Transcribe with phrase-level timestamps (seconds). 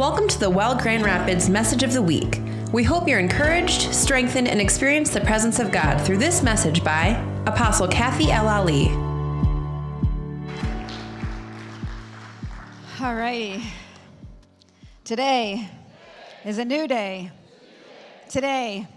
[0.00, 2.40] Welcome to the Well Grand Rapids Message of the Week.
[2.72, 7.22] We hope you're encouraged, strengthened, and experience the presence of God through this message by
[7.44, 8.88] Apostle Kathy El-Ali.
[12.98, 13.62] All righty.
[15.04, 15.68] Today
[16.46, 17.30] is a new day.
[18.30, 18.88] Today,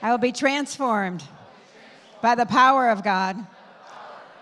[0.00, 1.22] I will be transformed
[2.22, 3.36] by the power of God,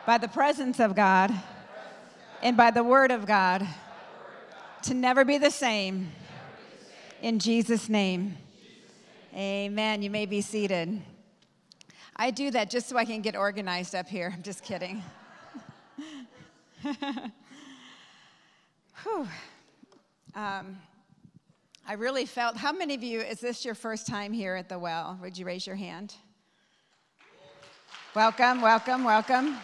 [0.06, 1.34] by the presence of God,
[2.44, 3.66] and by the word of God
[4.86, 6.12] to never be the same.
[7.20, 8.36] In Jesus' name.
[9.34, 10.00] Amen.
[10.00, 11.02] You may be seated.
[12.14, 14.32] I do that just so I can get organized up here.
[14.32, 15.02] I'm just kidding.
[19.02, 19.26] Whew.
[20.36, 20.78] Um,
[21.88, 24.78] I really felt, how many of you, is this your first time here at the
[24.78, 25.18] well?
[25.20, 26.14] Would you raise your hand?
[28.14, 29.56] Welcome, welcome, welcome.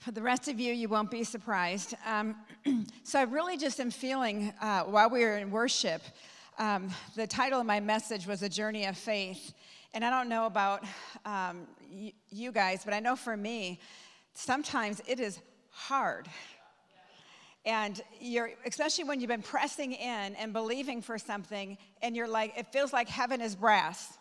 [0.00, 1.94] For the rest of you, you won't be surprised.
[2.06, 2.34] Um,
[3.04, 6.00] so I really just am feeling, uh, while we were in worship,
[6.58, 9.52] um, the title of my message was A Journey of Faith.
[9.92, 10.84] And I don't know about
[11.26, 13.78] um, y- you guys, but I know for me,
[14.32, 16.28] sometimes it is hard.
[17.66, 22.56] And you're, especially when you've been pressing in and believing for something, and you're like,
[22.56, 24.16] it feels like heaven is brass.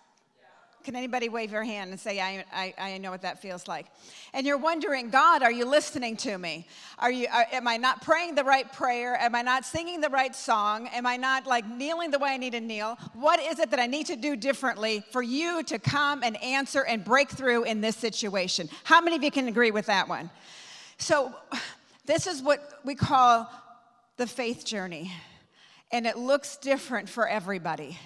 [0.83, 3.85] Can anybody wave your hand and say, I, I, I, know what that feels like?
[4.33, 6.65] And you're wondering, God, are you listening to me?
[6.97, 9.17] Are you, are, am I not praying the right prayer?
[9.17, 10.87] Am I not singing the right song?
[10.87, 12.97] Am I not like kneeling the way I need to kneel?
[13.13, 16.85] What is it that I need to do differently for you to come and answer
[16.85, 18.69] and break through in this situation?
[18.85, 20.29] How many of you can agree with that one?
[20.97, 21.33] So,
[22.05, 23.51] this is what we call
[24.17, 25.13] the faith journey,
[25.91, 27.97] and it looks different for everybody.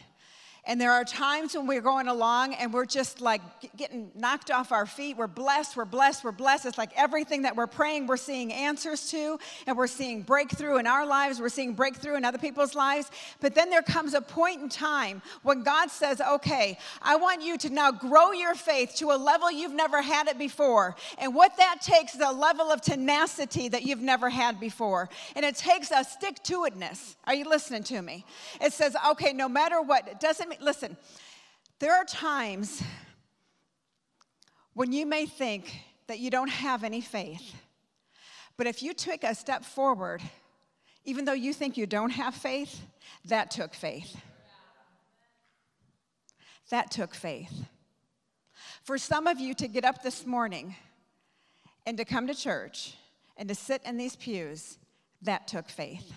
[0.66, 3.42] And there are times when we're going along and we're just like
[3.76, 5.18] getting knocked off our feet.
[5.18, 6.66] We're blessed, we're blessed, we're blessed.
[6.66, 10.88] It's like everything that we're praying, we're seeing answers to, and we're seeing breakthrough in
[10.88, 13.12] our lives, we're seeing breakthrough in other people's lives.
[13.42, 17.58] But then there comes a point in time when God says, Okay, I want you
[17.58, 20.96] to now grow your faith to a level you've never had it before.
[21.18, 25.10] And what that takes is a level of tenacity that you've never had before.
[25.36, 27.16] And it takes a stick to itness.
[27.26, 28.26] Are you listening to me?
[28.62, 30.98] It says, Okay, no matter what, it doesn't listen,
[31.80, 32.82] there are times
[34.74, 35.76] when you may think
[36.08, 37.56] that you don't have any faith.
[38.58, 40.22] But if you took a step forward,
[41.06, 42.82] even though you think you don't have faith,
[43.26, 44.16] that took faith.
[46.70, 47.54] That took faith.
[48.84, 50.76] For some of you to get up this morning
[51.86, 52.96] and to come to church
[53.38, 54.78] and to sit in these pews,
[55.22, 56.14] that took faith.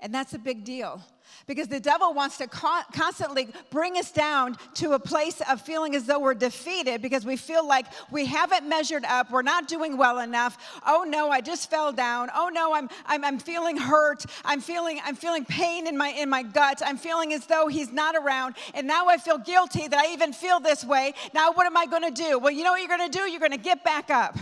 [0.00, 1.02] And that's a big deal
[1.48, 6.04] because the devil wants to constantly bring us down to a place of feeling as
[6.04, 10.20] though we're defeated because we feel like we haven't measured up, we're not doing well
[10.20, 10.80] enough.
[10.86, 12.28] Oh no, I just fell down.
[12.32, 14.24] Oh no, I'm, I'm, I'm feeling hurt.
[14.44, 16.80] I'm feeling, I'm feeling pain in my, in my gut.
[16.84, 18.54] I'm feeling as though he's not around.
[18.74, 21.14] And now I feel guilty that I even feel this way.
[21.34, 22.38] Now, what am I going to do?
[22.38, 23.24] Well, you know what you're going to do?
[23.24, 24.38] You're going to get back up.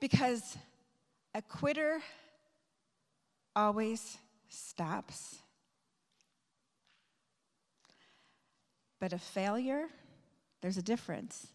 [0.00, 0.56] Because
[1.36, 2.00] a quitter
[3.54, 4.16] always
[4.48, 5.36] stops.
[8.98, 9.88] But a failure,
[10.62, 11.48] there's a difference,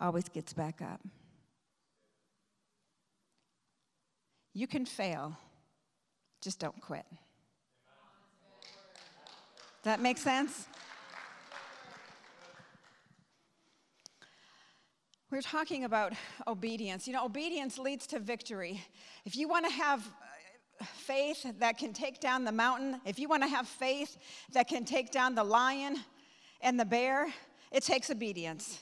[0.00, 1.00] always gets back up.
[4.52, 5.38] You can fail,
[6.40, 7.06] just don't quit.
[9.82, 10.66] Does that make sense?
[15.34, 16.12] We're talking about
[16.46, 17.08] obedience.
[17.08, 18.80] You know, obedience leads to victory.
[19.24, 20.08] If you want to have
[20.80, 24.16] uh, faith that can take down the mountain, if you want to have faith
[24.52, 25.96] that can take down the lion
[26.60, 27.26] and the bear,
[27.72, 28.78] it takes obedience.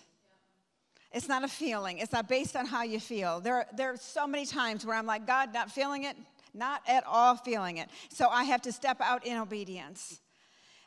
[1.10, 2.00] It's not a feeling.
[2.00, 3.40] It's not based on how you feel.
[3.40, 6.18] There, there are so many times where I'm like, God, not feeling it,
[6.52, 7.88] not at all feeling it.
[8.10, 10.20] So I have to step out in obedience.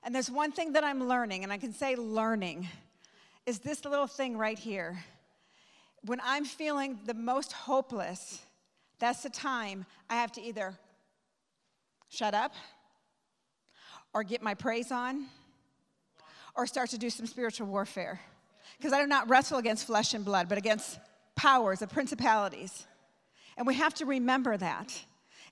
[0.03, 2.67] And there's one thing that I'm learning, and I can say learning,
[3.47, 5.03] is this little thing right here
[6.05, 8.41] when I'm feeling the most hopeless,
[8.99, 10.75] that's the time I have to either
[12.09, 12.53] shut up
[14.13, 15.25] or get my praise on
[16.55, 18.21] or start to do some spiritual warfare.
[18.77, 20.99] Because I do not wrestle against flesh and blood, but against
[21.35, 22.85] powers of principalities.
[23.57, 24.97] And we have to remember that.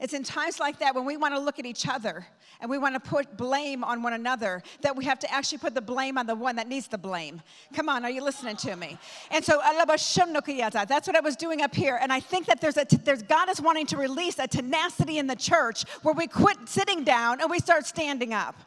[0.03, 2.27] It's in times like that when we want to look at each other
[2.59, 5.73] and we want to put blame on one another that we have to actually put
[5.73, 7.41] the blame on the one that needs the blame.
[7.73, 8.97] Come on, are you listening to me?
[9.31, 11.97] And so that's what I was doing up here.
[12.01, 15.27] And I think that there's a there's God is wanting to release a tenacity in
[15.27, 18.57] the church where we quit sitting down and we start standing up.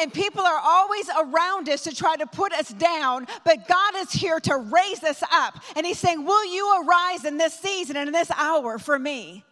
[0.00, 4.10] And people are always around us to try to put us down, but God is
[4.10, 5.62] here to raise us up.
[5.76, 9.44] And He's saying, Will you arise in this season and in this hour for me?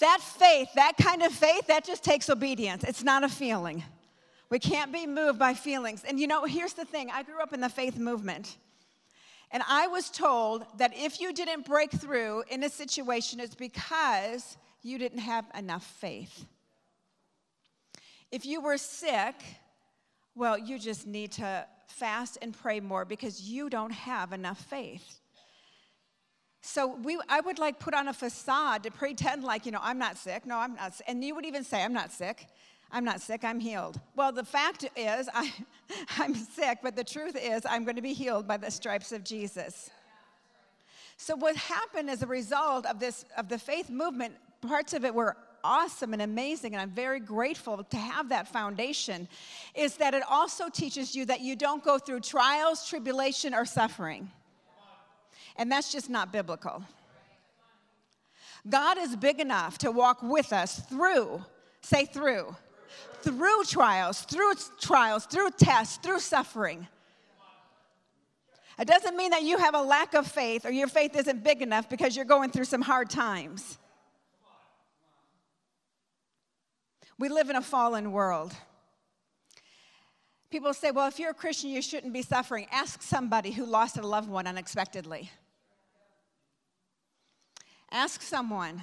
[0.00, 2.84] That faith, that kind of faith, that just takes obedience.
[2.84, 3.82] It's not a feeling.
[4.50, 6.04] We can't be moved by feelings.
[6.06, 8.56] And you know, here's the thing I grew up in the faith movement.
[9.50, 14.56] And I was told that if you didn't break through in a situation, it's because
[14.82, 16.46] you didn't have enough faith.
[18.30, 19.34] If you were sick,
[20.34, 25.17] well, you just need to fast and pray more because you don't have enough faith.
[26.70, 29.96] So we, I would like put on a facade to pretend like, you know, I'm
[29.96, 30.44] not sick.
[30.44, 31.00] No, I'm not.
[31.06, 32.46] And you would even say, I'm not sick.
[32.92, 33.98] I'm not sick, I'm healed.
[34.16, 35.50] Well, the fact is, I,
[36.18, 39.24] I'm sick, but the truth is, I'm going to be healed by the stripes of
[39.24, 39.88] Jesus.
[41.16, 45.14] So, what happened as a result of this, of the faith movement, parts of it
[45.14, 49.26] were awesome and amazing, and I'm very grateful to have that foundation,
[49.74, 54.30] is that it also teaches you that you don't go through trials, tribulation, or suffering.
[55.58, 56.82] And that's just not biblical.
[58.68, 61.44] God is big enough to walk with us through,
[61.82, 62.56] say through,
[63.22, 66.86] through trials, through trials, through tests, through suffering.
[68.78, 71.62] It doesn't mean that you have a lack of faith or your faith isn't big
[71.62, 73.76] enough because you're going through some hard times.
[77.18, 78.54] We live in a fallen world.
[80.50, 82.66] People say, well, if you're a Christian, you shouldn't be suffering.
[82.70, 85.30] Ask somebody who lost a loved one unexpectedly.
[87.90, 88.82] Ask someone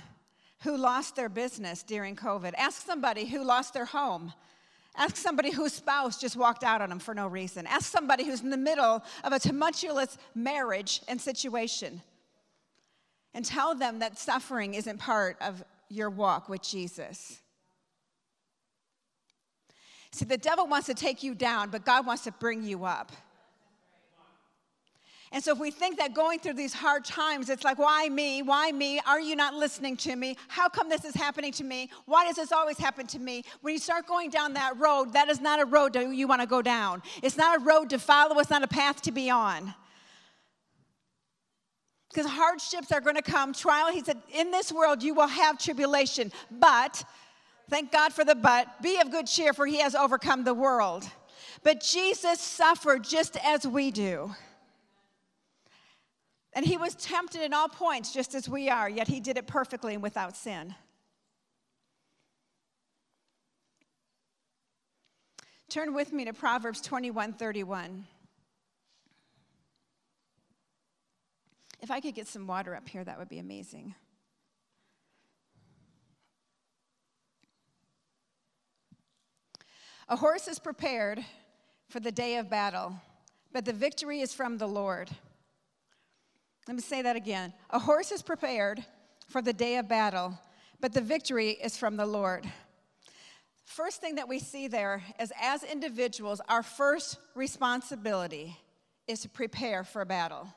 [0.63, 2.53] who lost their business during COVID.
[2.57, 4.33] Ask somebody who lost their home.
[4.97, 7.67] Ask somebody whose spouse just walked out on them for no reason.
[7.67, 12.01] Ask somebody who's in the middle of a tumultuous marriage and situation.
[13.33, 17.39] And tell them that suffering isn't part of your walk with Jesus.
[20.11, 23.11] See, the devil wants to take you down, but God wants to bring you up.
[25.31, 28.41] And so if we think that going through these hard times, it's like, why me?
[28.41, 29.01] Why me?
[29.07, 30.37] Are you not listening to me?
[30.47, 31.89] How come this is happening to me?
[32.05, 33.43] Why does this always happen to me?
[33.61, 36.41] When you start going down that road, that is not a road that you want
[36.41, 37.01] to go down.
[37.23, 39.73] It's not a road to follow, it's not a path to be on.
[42.09, 43.91] Because hardships are going to come, trial.
[43.91, 47.03] He said, in this world you will have tribulation, but,
[47.69, 51.03] thank God for the but, be of good cheer, for he has overcome the world.
[51.63, 54.33] But Jesus suffered just as we do.
[56.55, 59.45] And he was tempted in all points, just as we are, yet he did it
[59.45, 60.73] perfectly and without sin.
[65.67, 68.05] Turn with me to Proverbs 21 31.
[71.81, 73.93] If I could get some water up here, that would be amazing.
[80.07, 81.25] A horse is prepared
[81.89, 82.95] for the day of battle,
[83.51, 85.09] but the victory is from the Lord.
[86.67, 87.53] Let me say that again.
[87.69, 88.83] A horse is prepared
[89.27, 90.39] for the day of battle,
[90.79, 92.45] but the victory is from the Lord.
[93.65, 98.57] First thing that we see there is as individuals, our first responsibility
[99.07, 100.47] is to prepare for a battle.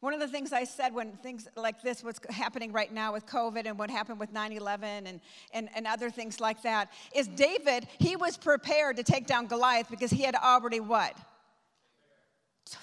[0.00, 3.24] One of the things I said when things like this was happening right now with
[3.26, 5.20] COVID and what happened with 9 11 and,
[5.54, 9.88] and, and other things like that is David, he was prepared to take down Goliath
[9.88, 11.16] because he had already what?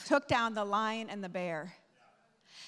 [0.05, 1.73] Took down the lion and the bear.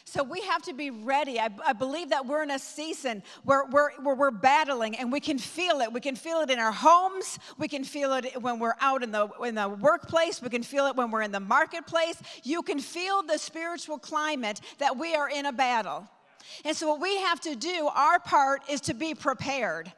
[0.06, 1.40] So we have to be ready.
[1.40, 5.20] I, I, believe that we're in a season where we're, where we're battling and we
[5.20, 5.94] can feel it.
[5.94, 7.40] We can feel it in our homes.
[7.58, 10.42] We can feel it when we're out in the, in the workplace.
[10.42, 12.22] We can feel it when we're in the marketplace.
[12.44, 16.08] You can feel the spiritual climate that we are in a battle.
[16.66, 19.94] And so, what we have to do, our part is to be prepared.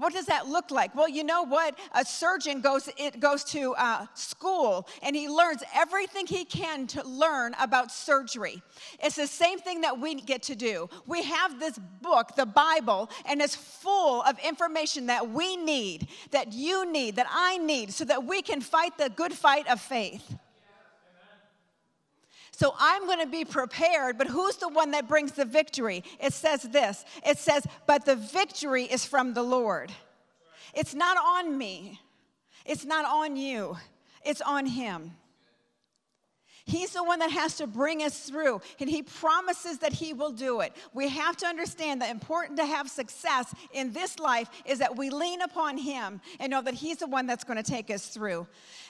[0.00, 0.94] What does that look like?
[0.94, 1.78] Well, you know what?
[1.92, 7.06] A surgeon goes, it goes to uh, school and he learns everything he can to
[7.06, 8.62] learn about surgery.
[9.02, 10.88] It's the same thing that we get to do.
[11.06, 16.54] We have this book, the Bible, and it's full of information that we need, that
[16.54, 20.34] you need, that I need, so that we can fight the good fight of faith.
[22.60, 26.04] So I'm going to be prepared, but who's the one that brings the victory?
[26.22, 29.90] It says this it says, but the victory is from the Lord.
[30.74, 31.98] It's not on me,
[32.66, 33.78] it's not on you,
[34.26, 35.12] it's on Him.
[36.66, 40.30] He's the one that has to bring us through, and He promises that He will
[40.30, 40.74] do it.
[40.92, 45.08] We have to understand that important to have success in this life is that we
[45.08, 48.46] lean upon Him and know that He's the one that's going to take us through.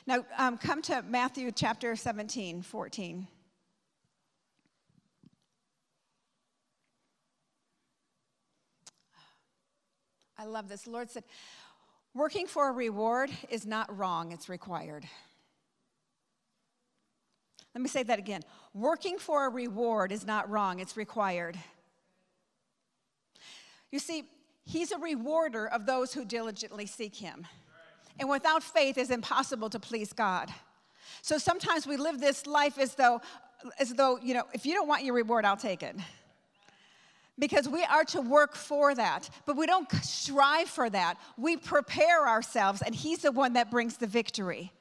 [0.09, 3.29] Now, um, come to Matthew chapter 17, 14.
[10.41, 10.83] I love this.
[10.83, 11.25] The Lord said,
[12.15, 15.05] Working for a reward is not wrong, it's required.
[17.75, 18.41] Let me say that again.
[18.73, 21.59] Working for a reward is not wrong, it's required.
[23.93, 24.25] You see,
[24.65, 27.47] he's a rewarder of those who diligently seek him.
[28.19, 30.49] And without faith, it's impossible to please God.
[31.21, 33.21] So sometimes we live this life as though,
[33.79, 35.97] as though, you know, if you don't want your reward, I'll take it.
[37.41, 41.17] Because we are to work for that, but we don't strive for that.
[41.37, 44.73] We prepare ourselves, and He's the one that brings the victory.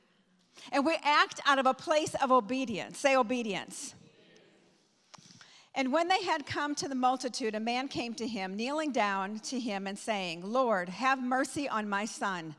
[0.72, 3.00] And we act out of a place of obedience.
[3.00, 3.96] Say obedience.
[5.74, 9.40] And when they had come to the multitude, a man came to him, kneeling down
[9.40, 12.56] to him and saying, Lord, have mercy on my son,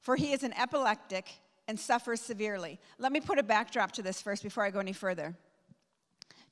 [0.00, 1.28] for he is an epileptic
[1.66, 2.78] and suffers severely.
[2.98, 5.34] Let me put a backdrop to this first before I go any further.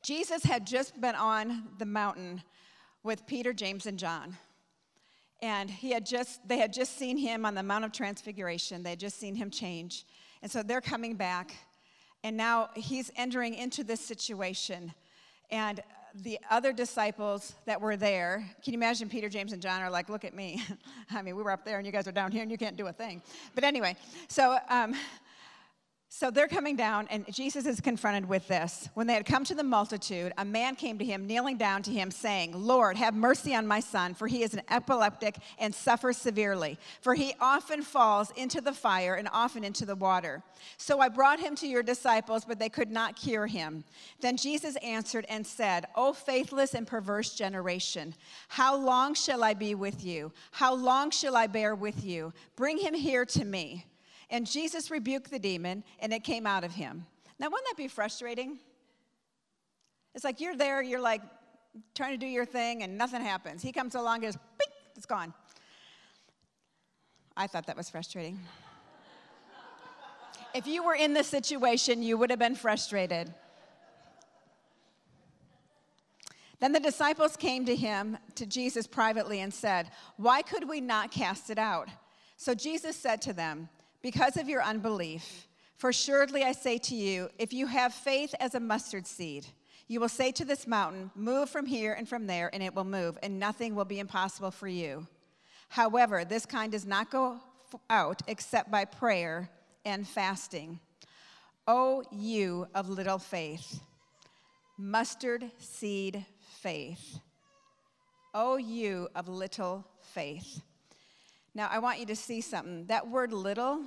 [0.03, 2.43] Jesus had just been on the mountain
[3.07, 4.37] with Peter, James, and John.
[5.41, 8.83] And he had just, they had just seen him on the Mount of Transfiguration.
[8.83, 10.05] They had just seen him change.
[10.43, 11.55] And so they're coming back.
[12.25, 14.93] And now he's entering into this situation.
[15.51, 15.81] And
[16.23, 20.09] the other disciples that were there, can you imagine Peter, James, and John are like,
[20.09, 20.63] look at me.
[21.11, 22.77] I mean, we were up there and you guys are down here and you can't
[22.77, 23.23] do a thing.
[23.55, 23.95] But anyway,
[24.29, 24.95] so um,
[26.09, 28.89] so they're coming down, and Jesus is confronted with this.
[28.95, 31.91] When they had come to the multitude, a man came to him, kneeling down to
[31.91, 36.17] him, saying, Lord, have mercy on my son, for he is an epileptic and suffers
[36.17, 36.79] severely.
[37.01, 40.43] For he often falls into the fire and often into the water.
[40.79, 43.85] So I brought him to your disciples, but they could not cure him.
[44.21, 48.15] Then Jesus answered and said, O faithless and perverse generation,
[48.49, 50.33] how long shall I be with you?
[50.53, 52.33] How long shall I bear with you?
[52.55, 53.87] Bring him here to me.
[54.31, 57.07] And Jesus rebuked the demon, and it came out of him.
[57.39, 58.59] Now, wouldn't that be frustrating?
[60.15, 61.23] It's like you're there, you're like
[61.95, 63.63] trying to do your thing, and nothing happens.
[63.63, 65.33] He comes along and goes, bing, it's gone.
[67.37, 68.41] I thought that was frustrating.
[70.55, 73.33] if you were in this situation, you would have been frustrated.
[76.59, 81.11] Then the disciples came to him, to Jesus privately, and said, Why could we not
[81.11, 81.89] cast it out?
[82.39, 83.69] So Jesus said to them,
[84.07, 85.49] because of your unbelief.
[85.79, 89.45] For assuredly I say to you, if you have faith as a mustard seed,
[89.89, 92.85] you will say to this mountain, Move from here and from there, and it will
[92.85, 95.09] move, and nothing will be impossible for you.
[95.71, 97.41] However, this kind does not go
[97.91, 99.51] out except by prayer
[99.85, 100.79] and fasting.
[101.67, 103.81] O you of little faith,
[104.79, 106.25] mustard seed
[106.61, 107.19] faith.
[108.33, 109.85] O you of little
[110.15, 110.63] faith.
[111.57, 112.85] Now, I want you to see something.
[112.89, 113.87] That word little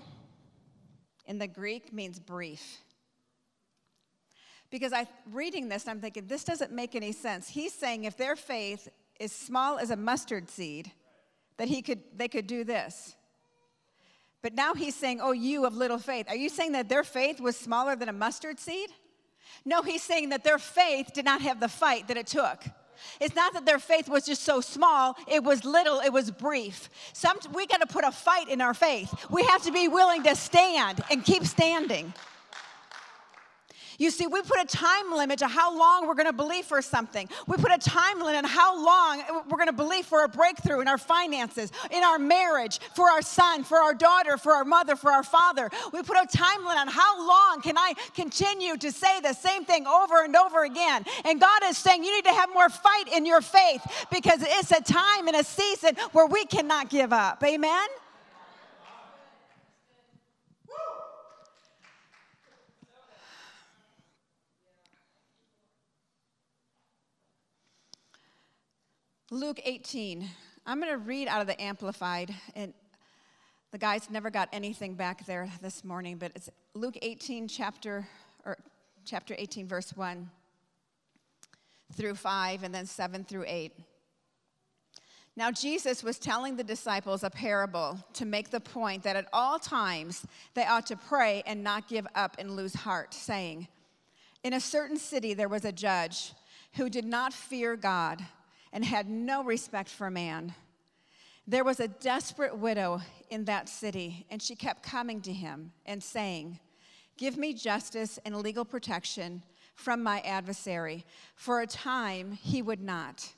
[1.28, 2.80] in the Greek means brief.
[4.72, 7.48] Because I reading this, I'm thinking, this doesn't make any sense.
[7.48, 10.92] He's saying if their faith is small as a mustard seed,
[11.58, 13.16] that he could, they could do this.
[14.42, 16.26] But now he's saying, Oh, you of little faith.
[16.28, 18.90] Are you saying that their faith was smaller than a mustard seed?
[19.64, 22.64] No, he's saying that their faith did not have the fight that it took.
[23.20, 26.90] It's not that their faith was just so small, it was little, it was brief.
[27.14, 29.14] Some, we got to put a fight in our faith.
[29.30, 32.14] We have to be willing to stand and keep standing.
[34.00, 36.82] You see, we put a time limit to how long we're going to believe for
[36.82, 37.28] something.
[37.48, 40.80] We put a time limit on how long we're going to believe for a breakthrough
[40.80, 44.96] in our finances, in our marriage, for our son, for our daughter, for our mother,
[44.96, 45.70] for our father.
[45.92, 49.66] We put a time limit on how long can I continue to say the same
[49.66, 51.04] thing over and over again.
[51.26, 54.72] And God is saying you need to have more fight in your faith because it's
[54.72, 57.44] a time and a season where we cannot give up.
[57.44, 57.88] Amen?
[69.32, 70.28] Luke 18.
[70.66, 72.74] I'm going to read out of the Amplified, and
[73.72, 78.08] the guys never got anything back there this morning, but it's Luke 18, chapter
[78.44, 78.58] or
[79.06, 80.28] chapter 18, verse 1
[81.94, 83.72] through 5, and then 7 through 8.
[85.36, 89.60] Now, Jesus was telling the disciples a parable to make the point that at all
[89.60, 93.68] times they ought to pray and not give up and lose heart, saying,
[94.44, 96.34] In a certain city there was a judge
[96.74, 98.26] who did not fear God
[98.72, 100.54] and had no respect for man.
[101.48, 106.04] There was a desperate widow in that city, and she kept coming to him and
[106.04, 106.60] saying,
[107.18, 109.44] Give me justice and legal protection
[109.76, 111.06] from my adversary.
[111.36, 113.34] For a time, he would not.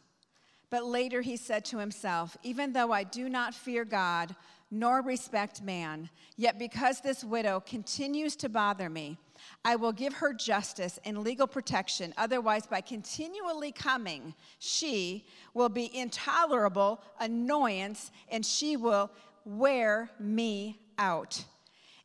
[0.70, 4.36] But later he said to himself, Even though I do not fear God
[4.72, 9.18] nor respect man, yet because this widow continues to bother me,
[9.64, 12.14] I will give her justice and legal protection.
[12.18, 19.12] Otherwise, by continually coming, she will be intolerable annoyance and she will
[19.46, 21.44] wear me out.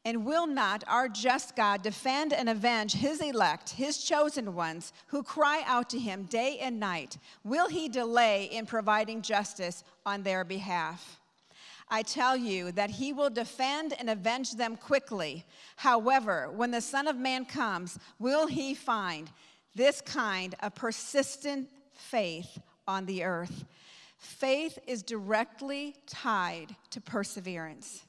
[0.05, 5.25] And will not our just God defend and avenge his elect, his chosen ones, who
[5.25, 7.19] cry out to him day and night?
[7.43, 11.19] Will he delay in providing justice on their behalf?
[11.89, 15.45] I tell you that he will defend and avenge them quickly.
[15.77, 19.31] However, when the Son of Man comes, will he find
[19.75, 23.65] this kind of persistent faith on the earth?
[24.19, 28.03] Faith is directly tied to perseverance.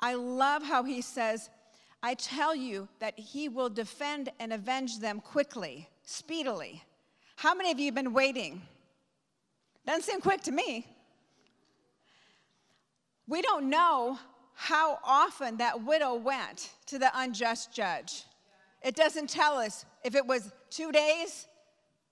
[0.00, 1.48] I love how he says,
[2.02, 6.82] I tell you that he will defend and avenge them quickly, speedily.
[7.36, 8.60] How many of you have been waiting?
[9.86, 10.86] Doesn't seem quick to me.
[13.26, 14.18] We don't know
[14.54, 18.24] how often that widow went to the unjust judge.
[18.82, 21.46] It doesn't tell us if it was two days,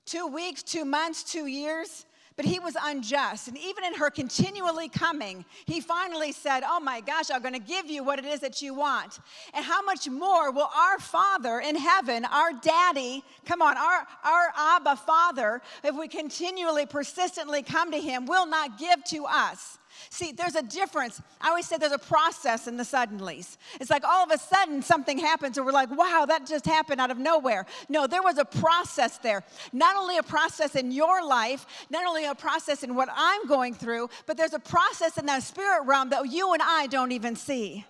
[0.06, 2.06] two weeks, two months, two years.
[2.36, 3.48] But he was unjust.
[3.48, 7.60] And even in her continually coming, he finally said, Oh my gosh, I'm going to
[7.60, 9.18] give you what it is that you want.
[9.52, 14.52] And how much more will our Father in heaven, our daddy, come on, our, our
[14.56, 19.76] Abba Father, if we continually, persistently come to him, will not give to us?
[20.08, 21.20] See, there's a difference.
[21.40, 23.56] I always say there's a process in the suddenlies.
[23.80, 27.00] It's like all of a sudden something happens, and we're like, wow, that just happened
[27.00, 27.66] out of nowhere.
[27.88, 29.42] No, there was a process there.
[29.72, 33.74] Not only a process in your life, not only a process in what I'm going
[33.74, 37.36] through, but there's a process in that spirit realm that you and I don't even
[37.36, 37.84] see.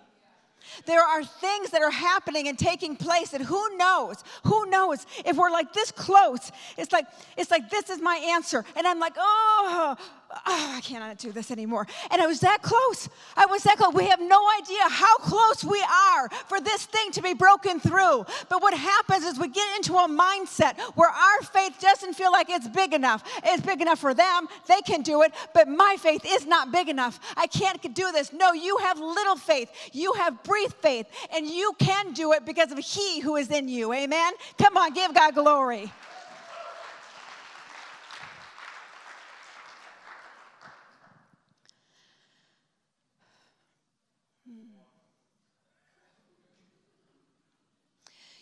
[0.85, 4.23] There are things that are happening and taking place, and who knows?
[4.43, 6.51] Who knows if we're like this close?
[6.77, 7.05] It's like
[7.37, 9.95] it's like this is my answer, and I'm like, oh,
[10.33, 11.87] oh, I cannot do this anymore.
[12.09, 13.09] And I was that close.
[13.35, 13.93] I was that close.
[13.93, 18.25] We have no idea how close we are for this thing to be broken through.
[18.49, 22.49] But what happens is we get into a mindset where our faith doesn't feel like
[22.49, 23.23] it's big enough.
[23.43, 26.89] It's big enough for them, they can do it, but my faith is not big
[26.89, 27.19] enough.
[27.37, 28.33] I can't do this.
[28.33, 32.71] No, you have little faith, you have brief faith, and you can do it because
[32.71, 33.93] of He who is in you.
[33.93, 34.33] Amen?
[34.57, 35.91] Come on, give God glory.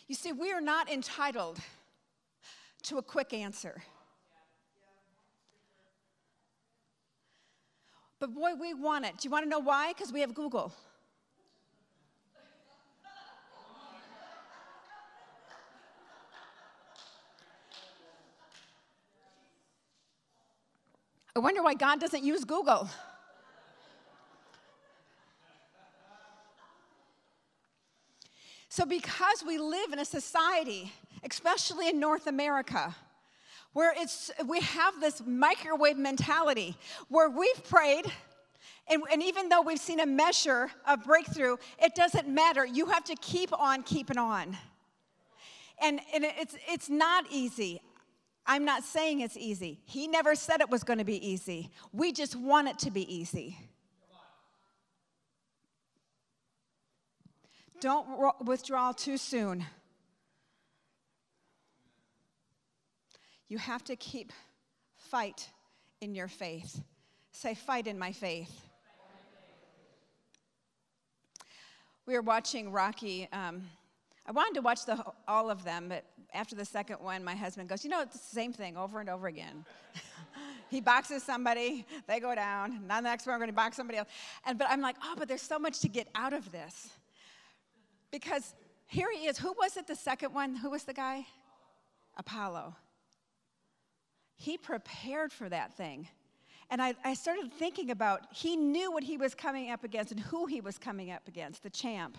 [0.10, 1.60] You see, we are not entitled
[2.82, 3.84] to a quick answer.
[8.20, 9.20] But boy, we want it.
[9.20, 9.94] Do you want to know why?
[9.94, 10.74] Because we have Google.
[21.36, 22.90] I wonder why God doesn't use Google.
[28.70, 32.96] So, because we live in a society, especially in North America,
[33.74, 36.78] where it's, we have this microwave mentality
[37.08, 38.06] where we've prayed,
[38.88, 42.66] and, and, even though we've seen a measure of breakthrough, it doesn't matter.
[42.66, 44.56] You have to keep on keeping on.
[45.82, 47.82] And, and it's, it's not easy.
[48.46, 49.80] I'm not saying it's easy.
[49.86, 51.72] He never said it was going to be easy.
[51.94, 53.58] We just want it to be easy.
[57.80, 59.66] Don't withdraw too soon.
[63.48, 64.32] You have to keep
[64.98, 65.50] fight
[66.02, 66.82] in your faith.
[67.32, 68.52] Say, fight in my faith.
[72.06, 73.28] We were watching Rocky.
[73.32, 73.64] Um,
[74.26, 77.70] I wanted to watch the, all of them, but after the second one, my husband
[77.70, 79.66] goes, You know, it's the same thing over and over again.
[80.70, 82.72] he boxes somebody, they go down.
[82.74, 84.10] and Now the next one, we're going to box somebody else.
[84.46, 86.90] And, but I'm like, Oh, but there's so much to get out of this.
[88.12, 88.56] Because
[88.88, 89.38] here he is.
[89.38, 90.56] Who was it, the second one?
[90.56, 91.26] Who was the guy?
[92.18, 92.76] Apollo.
[94.36, 96.08] He prepared for that thing.
[96.70, 100.20] And I, I started thinking about he knew what he was coming up against and
[100.20, 102.18] who he was coming up against, the champ.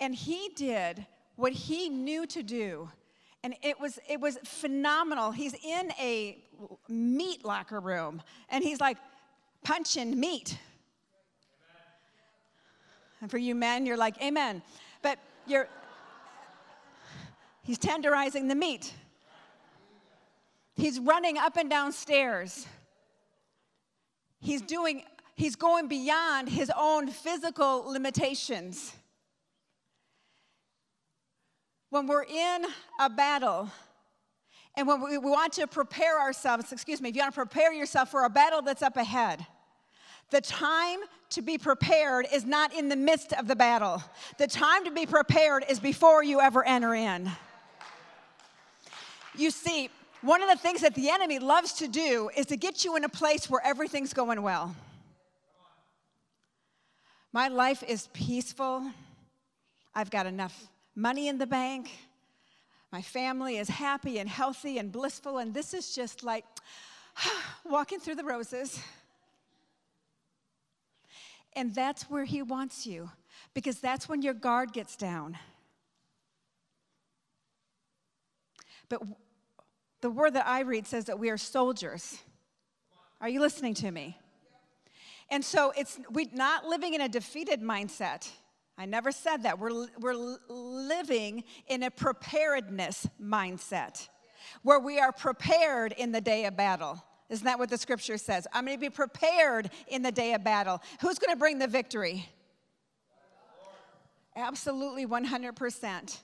[0.00, 2.90] And he did what he knew to do.
[3.44, 5.30] And it was, it was phenomenal.
[5.30, 6.42] He's in a
[6.88, 8.98] meat locker room and he's like
[9.62, 10.58] punching meat.
[13.26, 14.62] And for you men, you're like, Amen.
[15.02, 15.66] But you're,
[17.64, 18.94] he's tenderizing the meat.
[20.76, 22.68] He's running up and down stairs.
[24.38, 25.02] He's doing,
[25.34, 28.94] he's going beyond his own physical limitations.
[31.90, 32.64] When we're in
[33.00, 33.72] a battle,
[34.76, 38.08] and when we want to prepare ourselves, excuse me, if you want to prepare yourself
[38.08, 39.44] for a battle that's up ahead,
[40.30, 44.02] the time to be prepared is not in the midst of the battle.
[44.38, 47.30] The time to be prepared is before you ever enter in.
[49.36, 49.90] You see,
[50.26, 53.04] One of the things that the enemy loves to do is to get you in
[53.04, 54.74] a place where everything's going well.
[57.32, 58.90] My life is peaceful.
[59.94, 61.90] I've got enough money in the bank.
[62.90, 66.44] My family is happy and healthy and blissful, and this is just like
[67.64, 68.80] walking through the roses.
[71.56, 73.10] And that's where He wants you,
[73.54, 75.38] because that's when your guard gets down.
[78.88, 79.02] But
[80.02, 82.18] the word that I read says that we are soldiers.
[83.20, 84.18] Are you listening to me?
[85.30, 88.30] And so it's we're not living in a defeated mindset.
[88.78, 89.58] I never said that.
[89.58, 94.08] We're, we're living in a preparedness mindset
[94.62, 97.02] where we are prepared in the day of battle.
[97.28, 98.46] Isn't that what the scripture says?
[98.52, 100.80] I'm going to be prepared in the day of battle.
[101.00, 102.28] Who's going to bring the victory?
[104.36, 106.18] Absolutely 100%.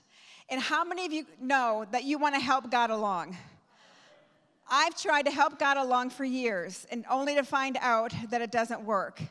[0.49, 3.35] And how many of you know that you want to help God along?
[4.69, 8.51] I've tried to help God along for years and only to find out that it
[8.51, 9.21] doesn't work.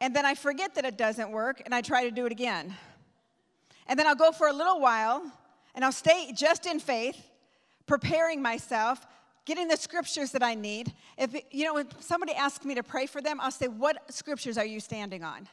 [0.00, 2.74] And then I forget that it doesn't work and I try to do it again.
[3.86, 5.22] And then I'll go for a little while
[5.74, 7.20] and I'll stay just in faith,
[7.86, 9.06] preparing myself,
[9.44, 10.92] getting the scriptures that I need.
[11.18, 14.58] If you know, when somebody asks me to pray for them, I'll say, "What scriptures
[14.58, 15.48] are you standing on?"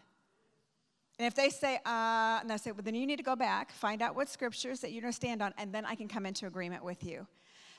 [1.22, 3.72] And if they say, uh, and I say, well, then you need to go back,
[3.72, 6.26] find out what scriptures that you're going to stand on, and then I can come
[6.26, 7.28] into agreement with you.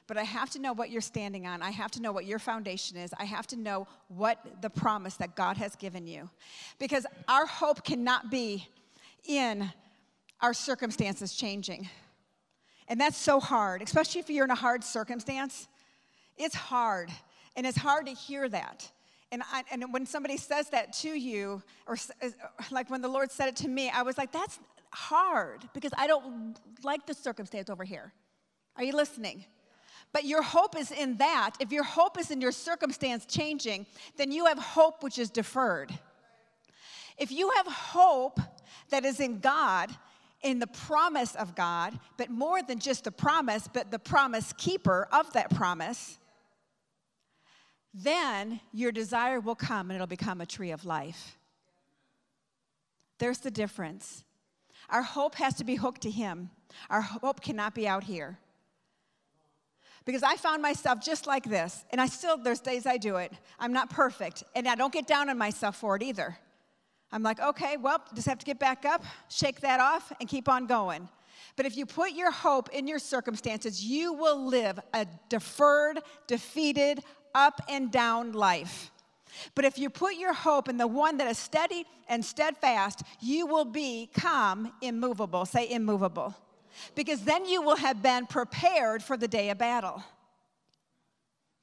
[0.06, 1.60] But I have to know what you're standing on.
[1.60, 3.12] I have to know what your foundation is.
[3.18, 6.30] I have to know what the promise that God has given you.
[6.78, 8.68] Because our hope cannot be
[9.26, 9.72] in
[10.40, 11.88] our circumstances changing.
[12.86, 15.66] And that's so hard, especially if you're in a hard circumstance.
[16.36, 17.10] It's hard.
[17.56, 18.90] And it's hard to hear that.
[19.30, 21.96] And, I, and when somebody says that to you, or
[22.70, 24.58] like when the Lord said it to me, I was like, that's
[24.90, 28.12] hard because I don't like the circumstance over here.
[28.76, 29.44] Are you listening?
[30.12, 31.52] But your hope is in that.
[31.60, 35.90] If your hope is in your circumstance changing, then you have hope which is deferred.
[37.16, 38.38] If you have hope
[38.90, 39.90] that is in God,
[40.42, 45.08] in the promise of God, but more than just the promise, but the promise keeper
[45.12, 46.18] of that promise,
[47.94, 51.36] then your desire will come and it'll become a tree of life.
[53.18, 54.24] There's the difference.
[54.90, 56.50] Our hope has to be hooked to Him,
[56.90, 58.38] our hope cannot be out here
[60.04, 61.84] because I found myself just like this.
[61.90, 63.32] And I still, there's days I do it.
[63.58, 64.44] I'm not perfect.
[64.54, 66.36] And I don't get down on myself for it either.
[67.12, 70.48] I'm like, okay, well, just have to get back up, shake that off, and keep
[70.48, 71.08] on going.
[71.56, 77.00] But if you put your hope in your circumstances, you will live a deferred, defeated,
[77.34, 78.90] up and down life.
[79.54, 83.46] But if you put your hope in the one that is steady and steadfast, you
[83.46, 85.46] will become immovable.
[85.46, 86.34] Say immovable
[86.94, 90.02] because then you will have been prepared for the day of battle.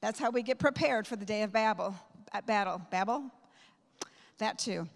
[0.00, 1.94] That's how we get prepared for the day of Babel.
[2.32, 2.80] Uh, battle.
[2.90, 3.24] Babel?
[4.38, 4.88] That too.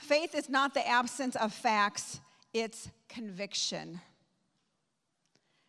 [0.00, 2.20] Faith is not the absence of facts,
[2.52, 4.00] it's conviction.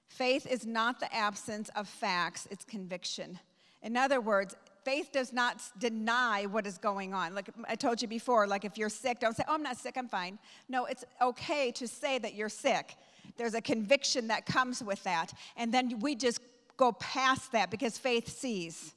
[0.07, 3.39] Faith is not the absence of facts, it's conviction.
[3.83, 7.35] In other words, faith does not deny what is going on.
[7.35, 9.95] Like I told you before, like if you're sick, don't say, oh, I'm not sick,
[9.97, 10.39] I'm fine.
[10.69, 12.95] No, it's okay to say that you're sick.
[13.37, 15.33] There's a conviction that comes with that.
[15.57, 16.39] And then we just
[16.77, 18.93] go past that because faith sees.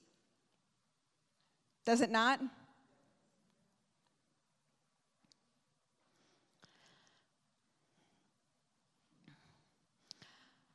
[1.85, 2.41] Does it not?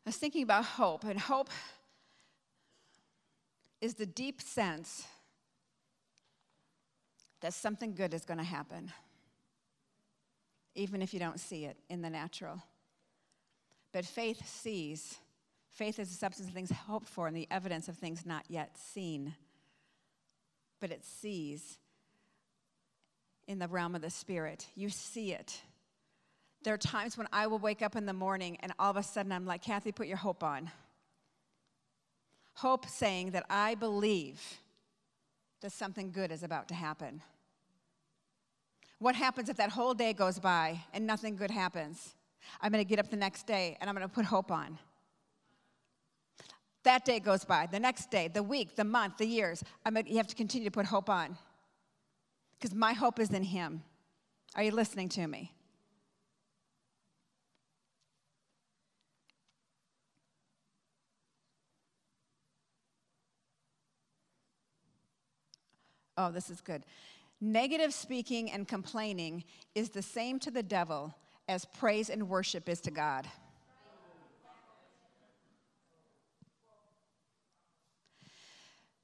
[0.04, 1.50] I was thinking about hope, and hope
[3.82, 5.06] is the deep sense
[7.42, 8.92] that something good is going to happen,
[10.76, 12.62] even if you don't see it in the natural.
[13.92, 15.18] But faith sees.
[15.72, 18.78] Faith is the substance of things hoped for and the evidence of things not yet
[18.78, 19.36] seen.
[20.80, 21.80] But it sees
[23.48, 24.68] in the realm of the spirit.
[24.76, 25.62] You see it.
[26.64, 29.04] There are times when I will wake up in the morning and all of a
[29.04, 30.70] sudden I'm like, Kathy, put your hope on.
[32.56, 34.42] Hope saying that I believe
[35.62, 37.22] that something good is about to happen.
[39.00, 42.16] What happens if that whole day goes by and nothing good happens?
[42.62, 44.78] I'm going to get up the next day and I'm going to put hope on.
[46.84, 49.64] That day goes by, the next day, the week, the month, the years.
[49.86, 51.38] I'm gonna, you have to continue to put hope on
[52.60, 53.84] because my hope is in Him.
[54.56, 55.52] Are you listening to me?
[66.18, 66.86] Oh, this is good.
[67.40, 69.44] Negative speaking and complaining
[69.74, 71.14] is the same to the devil
[71.48, 73.28] as praise and worship is to God.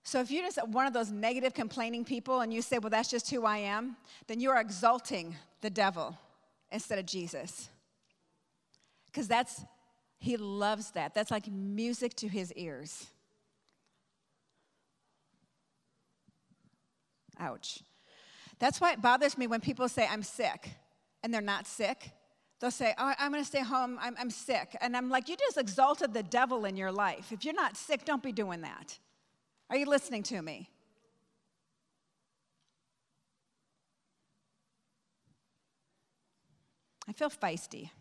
[0.03, 3.09] So if you're just one of those negative complaining people and you say, well, that's
[3.09, 6.17] just who I am, then you are exalting the devil
[6.71, 7.67] instead of Jesus.
[9.07, 9.65] Because that's,
[10.19, 11.13] he loves that.
[11.13, 13.07] That's like music to his ears.
[17.39, 17.79] Ouch.
[18.59, 20.69] That's why it bothers me when people say, I'm sick,
[21.23, 22.11] and they're not sick.
[22.59, 24.75] They'll say, Oh, I'm gonna stay home, I'm, I'm sick.
[24.81, 27.31] And I'm like, You just exalted the devil in your life.
[27.31, 28.97] If you're not sick, don't be doing that.
[29.69, 30.69] Are you listening to me?
[37.07, 37.91] I feel feisty.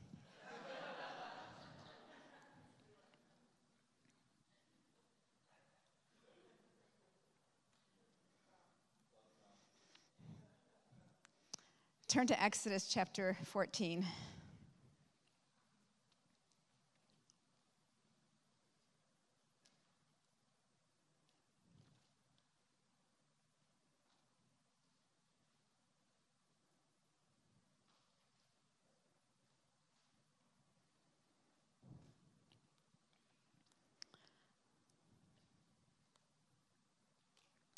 [12.08, 14.06] Turn to Exodus chapter 14.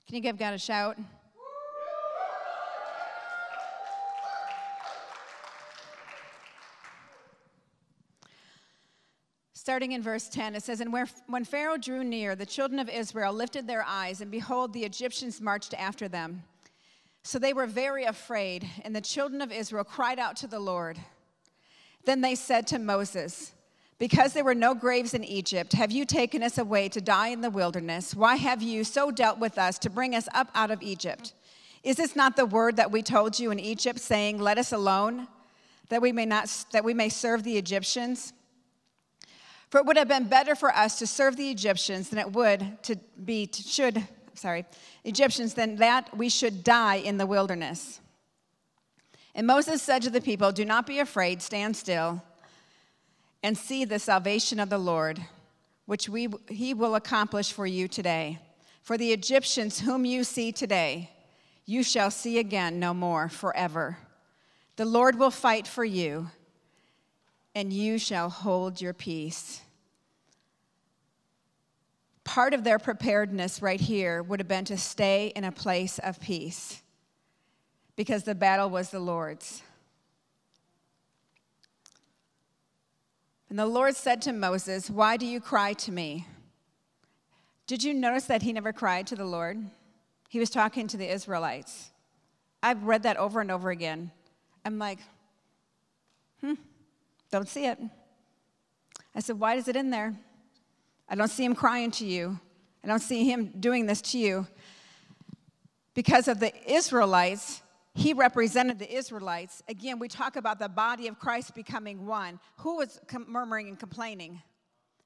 [0.06, 0.98] Can you give God a shout?
[9.68, 10.94] Starting in verse 10, it says, And
[11.26, 15.42] when Pharaoh drew near, the children of Israel lifted their eyes, and behold, the Egyptians
[15.42, 16.42] marched after them.
[17.22, 20.98] So they were very afraid, and the children of Israel cried out to the Lord.
[22.06, 23.52] Then they said to Moses,
[23.98, 27.42] because there were no graves in Egypt, have you taken us away to die in
[27.42, 28.14] the wilderness?
[28.14, 31.34] Why have you so dealt with us to bring us up out of Egypt?
[31.84, 35.28] Is this not the word that we told you in Egypt, saying, Let us alone,
[35.90, 38.32] that we may not that we may serve the Egyptians?
[39.70, 42.82] For it would have been better for us to serve the Egyptians than it would
[42.84, 44.64] to be to should sorry
[45.04, 48.00] Egyptians than that we should die in the wilderness.
[49.34, 52.22] And Moses said to the people, Do not be afraid, stand still
[53.42, 55.20] and see the salvation of the Lord,
[55.86, 58.38] which we, he will accomplish for you today.
[58.82, 61.10] For the Egyptians whom you see today,
[61.66, 63.98] you shall see again no more forever.
[64.76, 66.30] The Lord will fight for you,
[67.58, 69.62] and you shall hold your peace.
[72.22, 76.20] Part of their preparedness right here would have been to stay in a place of
[76.20, 76.82] peace
[77.96, 79.64] because the battle was the Lord's.
[83.50, 86.28] And the Lord said to Moses, Why do you cry to me?
[87.66, 89.58] Did you notice that he never cried to the Lord?
[90.28, 91.90] He was talking to the Israelites.
[92.62, 94.12] I've read that over and over again.
[94.64, 95.00] I'm like,
[96.40, 96.54] hmm,
[97.30, 97.78] don't see it.
[99.14, 100.14] I said, Why is it in there?
[101.08, 102.38] I don't see him crying to you.
[102.84, 104.46] I don't see him doing this to you.
[105.94, 107.62] Because of the Israelites,
[107.94, 109.62] he represented the Israelites.
[109.68, 112.38] Again, we talk about the body of Christ becoming one.
[112.58, 114.40] Who was murmuring and complaining?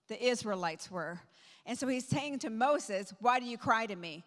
[0.09, 1.21] The Israelites were.
[1.65, 4.25] And so he's saying to Moses, Why do you cry to me?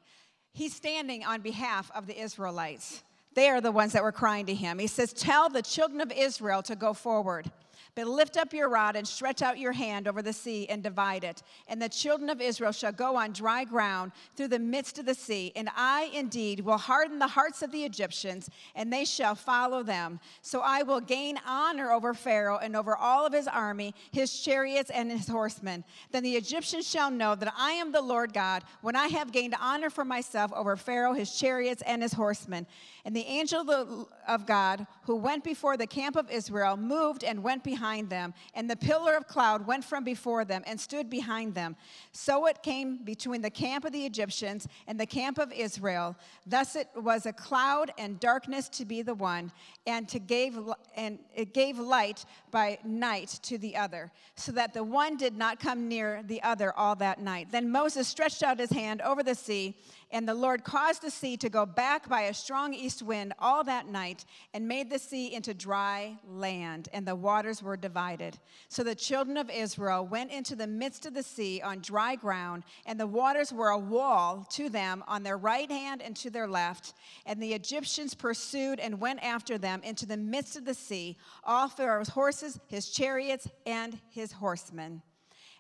[0.54, 3.04] He's standing on behalf of the Israelites.
[3.36, 4.80] They are the ones that were crying to him.
[4.80, 7.52] He says, Tell the children of Israel to go forward.
[7.96, 11.24] But lift up your rod and stretch out your hand over the sea and divide
[11.24, 11.42] it.
[11.70, 15.14] And the children of Israel shall go on dry ground through the midst of the
[15.14, 15.54] sea.
[15.56, 20.20] And I indeed will harden the hearts of the Egyptians, and they shall follow them.
[20.42, 24.90] So I will gain honor over Pharaoh and over all of his army, his chariots,
[24.90, 25.86] and his horsemen.
[26.12, 29.56] Then the Egyptians shall know that I am the Lord God when I have gained
[29.58, 32.68] honor for myself over Pharaoh, his chariots, and his horsemen.
[33.06, 37.64] And the angel of God who went before the camp of Israel moved and went
[37.64, 38.34] behind them.
[38.56, 41.76] And the pillar of cloud went from before them and stood behind them.
[42.12, 46.16] So it came between the camp of the Egyptians and the camp of Israel.
[46.48, 49.52] Thus it was a cloud and darkness to be the one,
[49.86, 50.58] and to gave
[50.96, 55.60] and it gave light by night to the other, so that the one did not
[55.60, 57.52] come near the other all that night.
[57.52, 59.76] Then Moses stretched out his hand over the sea
[60.12, 63.64] and the Lord caused the sea to go back by a strong east wind all
[63.64, 68.38] that night and made the sea into dry land, and the waters were divided.
[68.70, 72.64] So the children of Israel went into the midst of the sea on dry ground,
[72.86, 76.48] and the waters were a wall to them on their right hand and to their
[76.48, 76.94] left.
[77.26, 81.68] And the Egyptians pursued and went after them into the midst of the sea, all
[81.68, 85.02] Pharaoh's horses, his chariots, and his horsemen.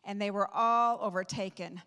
[0.03, 1.81] And they were all overtaken.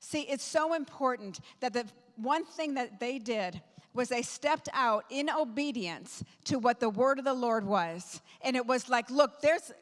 [0.00, 3.60] See, it's so important that the one thing that they did
[3.94, 8.20] was they stepped out in obedience to what the word of the Lord was.
[8.42, 9.72] And it was like, look, there's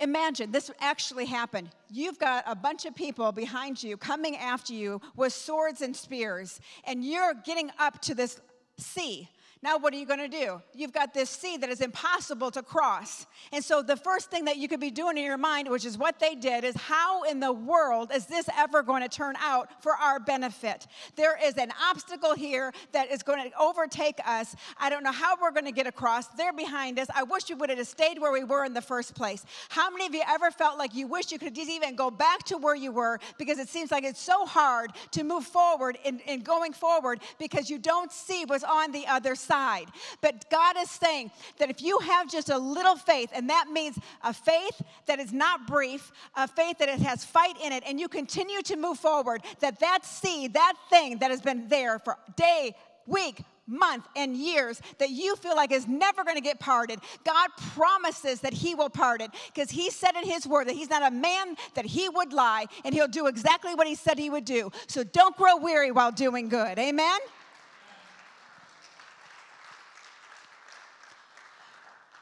[0.00, 1.70] Imagine this actually happened.
[1.90, 6.60] You've got a bunch of people behind you coming after you with swords and spears,
[6.84, 8.40] and you're getting up to this
[8.76, 9.28] sea
[9.66, 10.62] now, what are you going to do?
[10.76, 13.26] You've got this sea that is impossible to cross.
[13.50, 15.98] And so, the first thing that you could be doing in your mind, which is
[15.98, 19.82] what they did, is how in the world is this ever going to turn out
[19.82, 20.86] for our benefit?
[21.16, 24.54] There is an obstacle here that is going to overtake us.
[24.78, 26.28] I don't know how we're going to get across.
[26.28, 27.08] They're behind us.
[27.12, 29.44] I wish we would have stayed where we were in the first place.
[29.68, 32.56] How many of you ever felt like you wish you could even go back to
[32.56, 36.42] where you were because it seems like it's so hard to move forward in, in
[36.42, 39.55] going forward because you don't see what's on the other side?
[39.56, 39.88] Side.
[40.20, 43.98] But God is saying that if you have just a little faith, and that means
[44.22, 47.98] a faith that is not brief, a faith that it has fight in it, and
[47.98, 52.16] you continue to move forward, that that seed, that thing that has been there for
[52.36, 52.74] day,
[53.06, 57.48] week, month, and years that you feel like is never going to get parted, God
[57.74, 61.02] promises that He will part it because He said in His word that He's not
[61.02, 64.44] a man that He would lie and He'll do exactly what He said He would
[64.44, 64.70] do.
[64.86, 66.78] So don't grow weary while doing good.
[66.78, 67.18] Amen?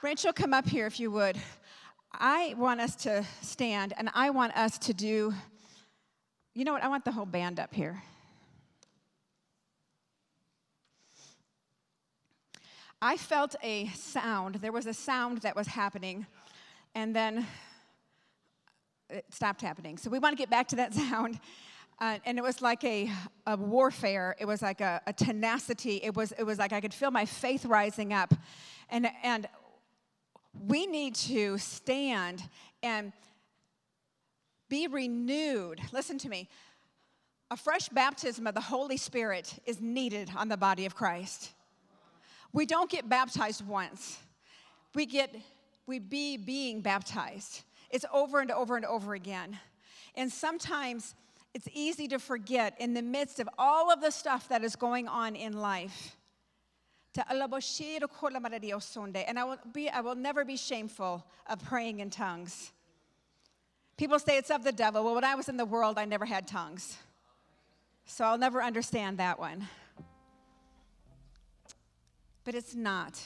[0.05, 1.39] Rachel, come up here if you would.
[2.13, 5.33] I want us to stand and I want us to do,
[6.55, 6.83] you know what?
[6.83, 8.03] I want the whole band up here.
[13.01, 14.57] I felt a sound.
[14.57, 16.27] There was a sound that was happening,
[16.95, 17.47] and then
[19.09, 19.97] it stopped happening.
[19.97, 21.41] So we want to get back to that sound.
[21.99, 23.11] Uh, and it was like a,
[23.47, 24.37] a warfare.
[24.39, 26.01] It was like a, a tenacity.
[26.03, 28.35] It was, it was like I could feel my faith rising up.
[28.91, 29.49] And, and
[30.59, 32.43] we need to stand
[32.83, 33.13] and
[34.69, 35.81] be renewed.
[35.93, 36.49] Listen to me.
[37.51, 41.53] A fresh baptism of the Holy Spirit is needed on the body of Christ.
[42.53, 44.19] We don't get baptized once.
[44.95, 45.35] We get
[45.87, 47.63] we be being baptized.
[47.91, 49.59] It's over and over and over again.
[50.15, 51.15] And sometimes
[51.53, 55.09] it's easy to forget in the midst of all of the stuff that is going
[55.09, 56.17] on in life
[59.29, 62.73] and I will, be, I will never be shameful of praying in tongues.
[63.97, 65.05] People say it's of the devil.
[65.05, 66.97] Well, when I was in the world, I never had tongues.
[68.07, 69.69] So I'll never understand that one.
[72.45, 73.21] But it's not,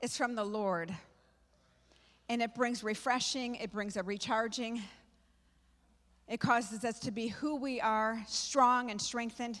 [0.00, 0.94] it's from the Lord.
[2.28, 4.82] And it brings refreshing, it brings a recharging.
[6.28, 9.58] It causes us to be who we are, strong and strengthened.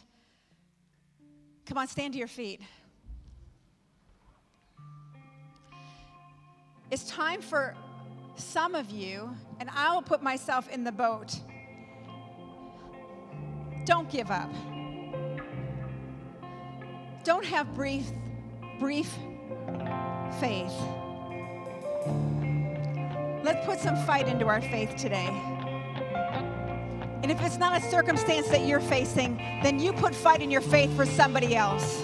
[1.66, 2.60] Come on, stand to your feet.
[6.90, 7.74] It's time for
[8.36, 9.28] some of you,
[9.60, 11.38] and I will put myself in the boat.
[13.84, 14.50] Don't give up.
[17.24, 18.10] Don't have brief,
[18.78, 19.12] brief
[20.40, 20.72] faith.
[23.44, 25.28] Let's put some fight into our faith today.
[27.22, 30.62] And if it's not a circumstance that you're facing, then you put fight in your
[30.62, 32.02] faith for somebody else.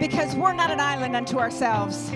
[0.00, 2.10] Because we're not an island unto ourselves.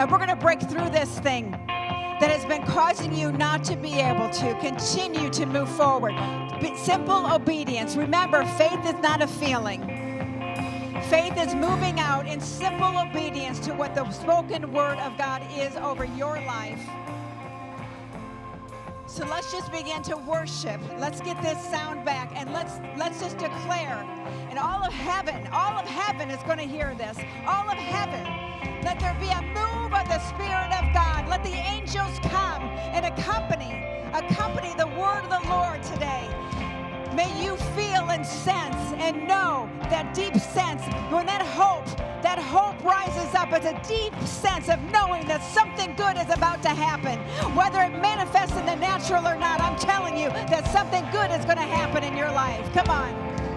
[0.00, 3.76] And we're going to break through this thing that has been causing you not to
[3.76, 6.14] be able to continue to move forward.
[6.74, 7.96] Simple obedience.
[7.96, 9.82] Remember, faith is not a feeling.
[11.10, 15.76] Faith is moving out in simple obedience to what the spoken word of God is
[15.76, 16.80] over your life.
[19.06, 20.80] So let's just begin to worship.
[20.98, 24.19] Let's get this sound back and let's let's just declare.
[24.50, 27.16] And all of heaven, all of heaven is going to hear this.
[27.46, 28.50] All of heaven
[28.82, 31.28] let there be a move of the Spirit of God.
[31.28, 33.84] Let the angels come and accompany,
[34.14, 36.28] accompany the word of the Lord today.
[37.14, 40.82] May you feel and sense and know that deep sense
[41.12, 41.86] when that hope,
[42.22, 43.52] that hope rises up.
[43.52, 47.18] It's a deep sense of knowing that something good is about to happen.
[47.54, 51.44] Whether it manifests in the natural or not, I'm telling you that something good is
[51.44, 52.72] going to happen in your life.
[52.72, 53.49] Come on.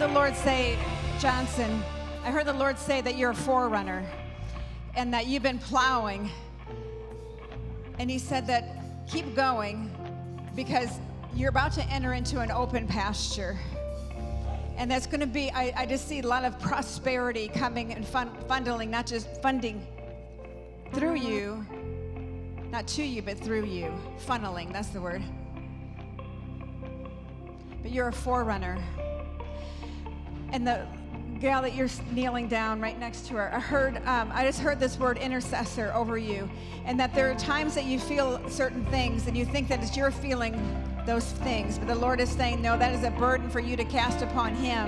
[0.00, 0.78] The Lord say,
[1.18, 1.84] Johnson,
[2.24, 4.02] I heard the Lord say that you're a forerunner
[4.96, 6.30] and that you've been plowing.
[7.98, 9.90] And He said that keep going
[10.56, 10.88] because
[11.34, 13.58] you're about to enter into an open pasture.
[14.78, 18.06] And that's going to be, I, I just see a lot of prosperity coming and
[18.06, 19.86] fun, funneling, not just funding
[20.94, 21.66] through you,
[22.70, 23.92] not to you, but through you.
[24.26, 25.22] Funneling, that's the word.
[27.82, 28.82] But you're a forerunner.
[30.52, 30.86] And the
[31.40, 34.78] gal that you're kneeling down right next to her, I heard, um, I just heard
[34.78, 36.48] this word intercessor over you.
[36.84, 39.96] And that there are times that you feel certain things and you think that it's
[39.96, 40.54] your feeling
[41.10, 41.76] those things.
[41.76, 44.54] But the Lord is saying, no, that is a burden for you to cast upon
[44.54, 44.86] Him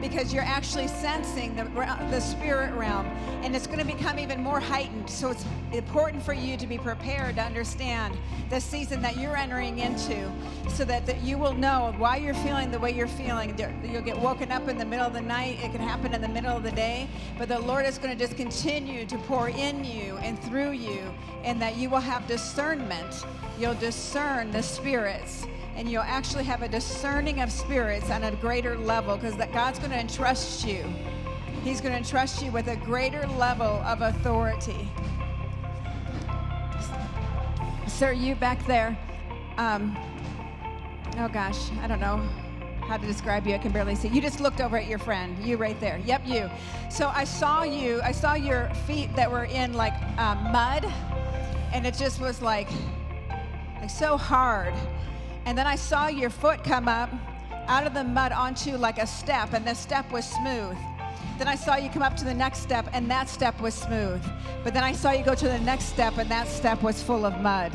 [0.00, 1.64] because you're actually sensing the,
[2.10, 3.04] the spirit realm
[3.42, 5.10] and it's going to become even more heightened.
[5.10, 8.16] So it's important for you to be prepared to understand
[8.48, 10.30] the season that you're entering into
[10.70, 13.54] so that, that you will know why you're feeling the way you're feeling.
[13.84, 16.28] You'll get woken up in the middle of the night, it can happen in the
[16.28, 19.84] middle of the day, but the Lord is going to just continue to pour in
[19.84, 21.02] you and through you,
[21.44, 23.26] and that you will have discernment.
[23.58, 25.46] You'll discern the spirits
[25.78, 29.78] and you'll actually have a discerning of spirits on a greater level because that God's
[29.78, 30.84] going to entrust you.
[31.62, 34.88] He's going to entrust you with a greater level of authority.
[37.86, 38.98] Sir, you back there.
[39.56, 39.96] Um,
[41.16, 42.28] oh gosh, I don't know
[42.80, 43.54] how to describe you.
[43.54, 44.08] I can barely see.
[44.08, 45.38] You just looked over at your friend.
[45.44, 46.00] You right there.
[46.04, 46.50] Yep, you.
[46.90, 48.00] So I saw you.
[48.02, 50.92] I saw your feet that were in like um, mud,
[51.72, 52.68] and it just was like,
[53.80, 54.74] like so hard.
[55.48, 57.08] And then I saw your foot come up
[57.68, 60.76] out of the mud onto like a step, and the step was smooth.
[61.38, 64.22] Then I saw you come up to the next step, and that step was smooth.
[64.62, 67.24] But then I saw you go to the next step, and that step was full
[67.24, 67.72] of mud.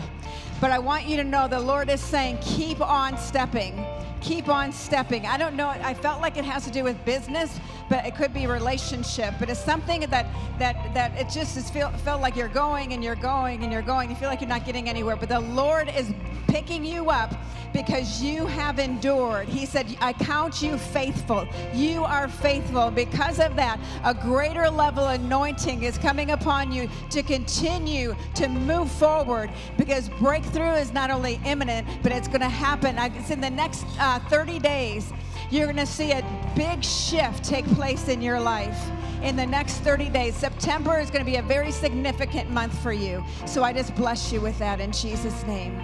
[0.62, 3.84] But I want you to know the Lord is saying, keep on stepping
[4.24, 5.26] keep on stepping.
[5.26, 7.60] I don't know, I felt like it has to do with business,
[7.94, 9.36] but it could be relationship.
[9.38, 10.26] But it's something that
[10.58, 13.84] that that it just is feel, felt like you're going and you're going and you're
[13.84, 14.10] going.
[14.10, 15.16] You feel like you're not getting anywhere.
[15.16, 16.12] But the Lord is
[16.48, 17.36] picking you up
[17.72, 19.48] because you have endured.
[19.48, 21.48] He said, I count you faithful.
[21.72, 22.90] You are faithful.
[22.90, 28.90] Because of that, a greater level anointing is coming upon you to continue to move
[28.90, 32.98] forward because breakthrough is not only imminent, but it's going to happen.
[32.98, 35.14] It's in the next uh, 30 days.
[35.54, 38.90] You're going to see a big shift take place in your life
[39.22, 40.36] in the next 30 days.
[40.36, 43.24] September is going to be a very significant month for you.
[43.46, 45.80] So I just bless you with that in Jesus' name.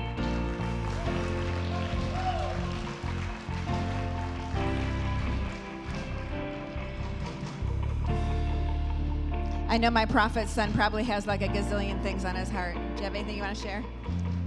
[9.67, 12.74] I know my prophet son probably has like a gazillion things on his heart.
[12.74, 13.84] Do you have anything you want to share?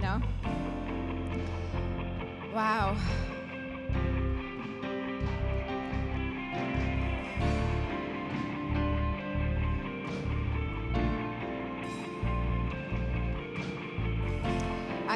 [0.01, 0.21] No?
[2.53, 2.97] Wow.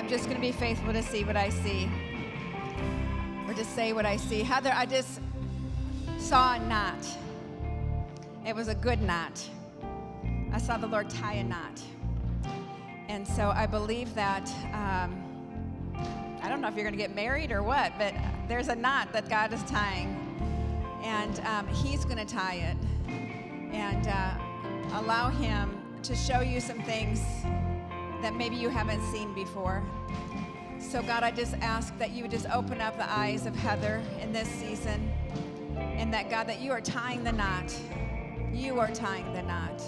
[0.07, 1.91] I'm just going to be faithful to see what I see
[3.49, 4.41] or to say what I see.
[4.45, 5.19] Heather, I just
[6.17, 7.05] saw a knot.
[8.47, 9.45] It was a good knot.
[10.53, 11.83] I saw the Lord tie a knot.
[13.09, 15.21] And so I believe that, um,
[16.41, 18.15] I don't know if you're going to get married or what, but
[18.47, 20.15] there's a knot that God is tying.
[21.03, 22.77] And um, He's going to tie it.
[23.75, 27.21] And uh, allow Him to show you some things
[28.23, 29.83] that maybe you haven't seen before.
[30.79, 34.03] So, God, I just ask that you would just open up the eyes of Heather
[34.21, 35.11] in this season.
[35.77, 37.75] And that, God, that you are tying the knot.
[38.53, 39.83] You are tying the knot.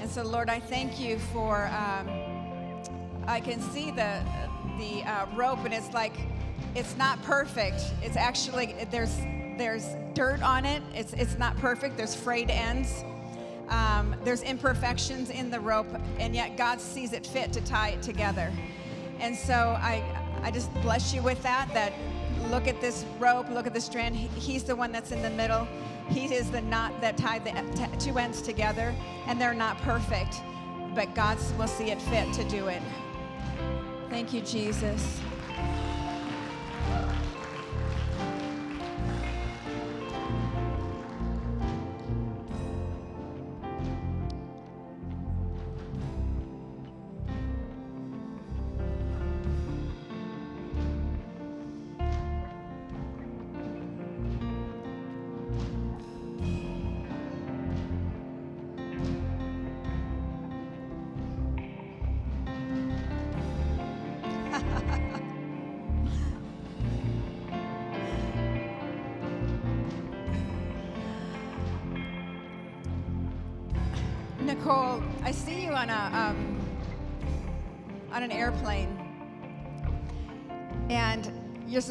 [0.00, 1.66] And so, Lord, I thank you for.
[1.68, 2.08] Um,
[3.26, 4.22] I can see the
[4.78, 6.14] the uh, rope, and it's like
[6.74, 7.82] it's not perfect.
[8.02, 9.14] It's actually there's
[9.58, 10.82] there's dirt on it.
[10.94, 11.96] It's it's not perfect.
[11.96, 13.04] There's frayed ends.
[13.68, 15.88] Um, there's imperfections in the rope,
[16.18, 18.52] and yet God sees it fit to tie it together.
[19.20, 20.02] And so I
[20.42, 21.68] I just bless you with that.
[21.74, 21.92] That
[22.50, 24.16] look at this rope, look at the strand.
[24.16, 25.66] He's the one that's in the middle.
[26.08, 28.94] He is the knot that tied the two ends together,
[29.26, 30.40] and they're not perfect,
[30.94, 32.80] but God will see it fit to do it.
[34.08, 35.20] Thank you, Jesus.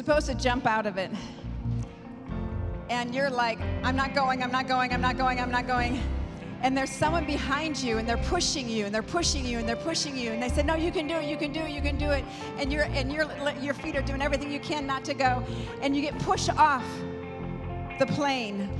[0.08, 1.10] Supposed to jump out of it,
[2.88, 6.00] and you're like, "I'm not going, I'm not going, I'm not going, I'm not going."
[6.62, 9.76] And there's someone behind you, and they're pushing you, and they're pushing you, and they're
[9.76, 11.82] pushing you, and they say, "No, you can do it, you can do it, you
[11.82, 12.24] can do it."
[12.56, 13.26] And you're and your
[13.60, 15.44] your feet are doing everything you can not to go,
[15.82, 16.86] and you get pushed off
[17.98, 18.70] the plane,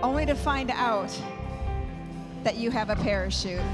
[0.00, 1.10] only to find out
[2.44, 3.66] that you have a parachute.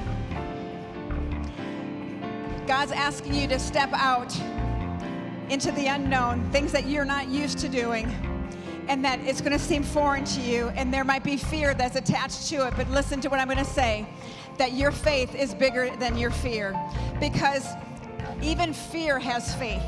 [2.67, 4.35] God's asking you to step out
[5.51, 8.07] into the unknown, things that you're not used to doing,
[8.89, 11.97] and that it's going to seem foreign to you, and there might be fear that's
[11.97, 12.75] attached to it.
[12.77, 14.07] But listen to what I'm going to say
[14.57, 16.75] that your faith is bigger than your fear,
[17.21, 17.67] because
[18.43, 19.83] even fear has faith.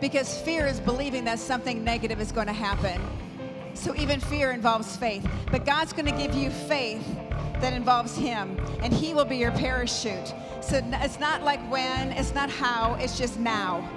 [0.00, 3.00] Because fear is believing that something negative is going to happen.
[3.74, 5.26] So even fear involves faith.
[5.50, 7.06] But God's going to give you faith
[7.60, 10.34] that involves Him, and He will be your parachute.
[10.60, 13.88] So it's not like when, it's not how, it's just now.